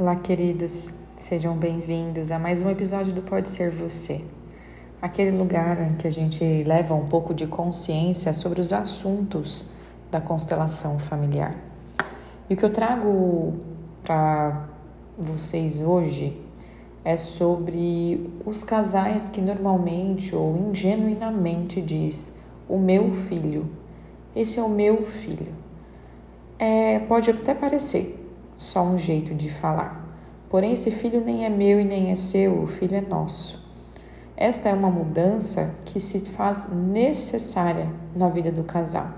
[0.00, 4.24] Olá, queridos, sejam bem-vindos a mais um episódio do Pode Ser Você,
[5.02, 9.66] aquele lugar que a gente leva um pouco de consciência sobre os assuntos
[10.10, 11.54] da constelação familiar.
[12.48, 13.60] E o que eu trago
[14.02, 14.70] para
[15.18, 16.40] vocês hoje
[17.04, 22.34] é sobre os casais que normalmente ou ingenuinamente diz
[22.66, 23.68] o meu filho,
[24.34, 25.52] esse é o meu filho.
[26.58, 28.19] É, pode até parecer,
[28.60, 30.06] só um jeito de falar.
[30.50, 33.58] Porém, esse filho nem é meu e nem é seu, o filho é nosso.
[34.36, 39.12] Esta é uma mudança que se faz necessária na vida do casal,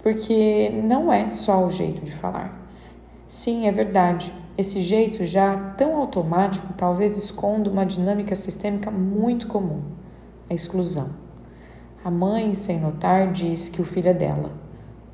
[0.00, 2.70] porque não é só o jeito de falar.
[3.26, 4.32] Sim, é verdade.
[4.56, 9.82] Esse jeito já tão automático talvez esconda uma dinâmica sistêmica muito comum:
[10.48, 11.10] a exclusão.
[12.04, 14.65] A mãe, sem notar, diz que o filho é dela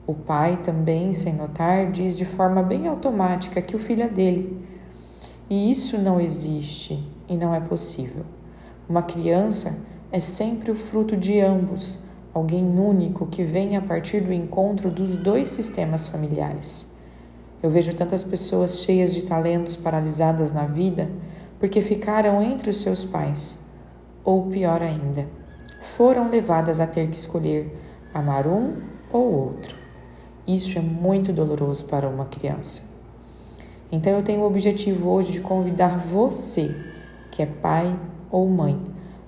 [0.04, 4.60] o pai também, sem notar, diz de forma bem automática que o filho é dele.
[5.48, 8.24] E isso não existe e não é possível.
[8.88, 9.78] Uma criança
[10.10, 12.00] é sempre o fruto de ambos,
[12.34, 16.90] alguém único que vem a partir do encontro dos dois sistemas familiares.
[17.62, 21.08] Eu vejo tantas pessoas cheias de talentos paralisadas na vida
[21.60, 23.64] porque ficaram entre os seus pais,
[24.24, 25.28] ou pior ainda,
[25.80, 27.78] foram levadas a ter que escolher
[28.12, 28.78] amar um
[29.12, 29.81] ou outro.
[30.46, 32.82] Isso é muito doloroso para uma criança.
[33.92, 36.74] Então eu tenho o objetivo hoje de convidar você,
[37.30, 37.96] que é pai
[38.30, 38.80] ou mãe,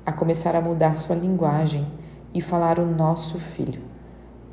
[0.04, 1.86] a começar a mudar sua linguagem
[2.32, 3.82] e falar o nosso filho.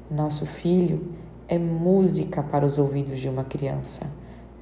[0.10, 1.14] Nosso filho
[1.48, 4.12] é música para os ouvidos de uma criança.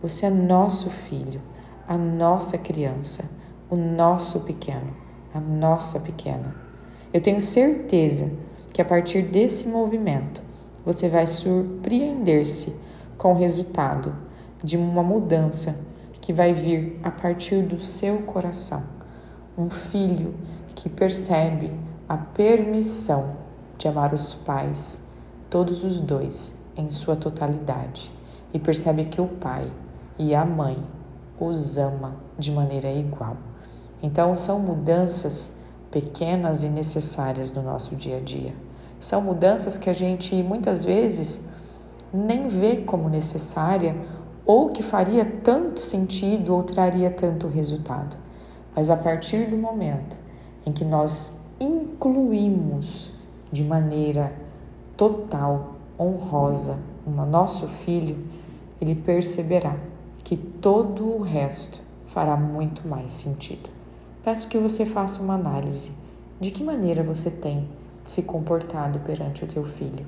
[0.01, 1.41] Você é nosso filho,
[1.87, 3.25] a nossa criança,
[3.69, 4.95] o nosso pequeno,
[5.33, 6.55] a nossa pequena.
[7.11, 8.31] Eu tenho certeza
[8.71, 10.48] que a partir desse movimento
[10.85, 12.75] você vai surpreender-se
[13.17, 14.15] com o resultado
[14.63, 15.75] de uma mudança
[16.21, 18.83] que vai vir a partir do seu coração.
[19.57, 20.35] Um filho
[20.75, 21.71] que percebe
[22.07, 23.35] a permissão
[23.77, 25.01] de amar os pais,
[25.49, 28.11] todos os dois, em sua totalidade,
[28.53, 29.71] e percebe que o pai
[30.17, 30.77] e a mãe
[31.39, 33.37] os ama de maneira igual.
[34.01, 35.57] Então, são mudanças
[35.91, 38.53] pequenas e necessárias no nosso dia a dia.
[38.99, 41.47] São mudanças que a gente muitas vezes
[42.13, 43.95] nem vê como necessária
[44.45, 48.17] ou que faria tanto sentido ou traria tanto resultado.
[48.75, 50.17] Mas a partir do momento
[50.65, 53.11] em que nós incluímos
[53.51, 54.33] de maneira
[54.97, 58.17] total, honrosa, o nosso filho,
[58.79, 59.75] ele perceberá
[60.23, 63.69] que todo o resto fará muito mais sentido.
[64.23, 65.91] Peço que você faça uma análise
[66.39, 67.67] de que maneira você tem
[68.09, 70.03] se comportado perante o teu filho.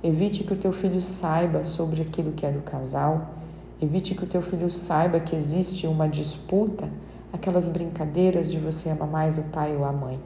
[0.00, 3.30] Evite que o teu filho saiba sobre aquilo que é do casal.
[3.82, 6.88] Evite que o teu filho saiba que existe uma disputa,
[7.32, 10.20] aquelas brincadeiras de você ama mais o pai ou a mãe.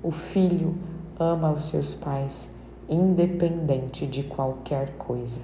[0.00, 0.76] O filho
[1.18, 2.54] ama os seus pais,
[2.88, 5.40] independente de qualquer coisa.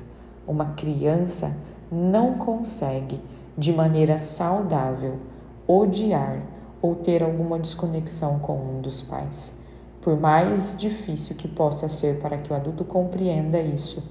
[0.47, 1.57] Uma criança
[1.91, 3.21] não consegue,
[3.59, 5.19] de maneira saudável,
[5.67, 6.41] odiar
[6.81, 9.59] ou ter alguma desconexão com um dos pais.
[10.01, 14.03] Por mais difícil que possa ser para que o adulto compreenda isso,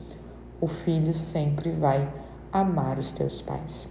[0.61, 2.07] o filho sempre vai
[2.51, 3.89] amar os teus pais.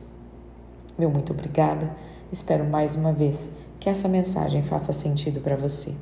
[0.97, 1.91] Meu muito obrigada.
[2.31, 3.50] Espero mais uma vez
[3.81, 5.94] que essa mensagem faça sentido para você.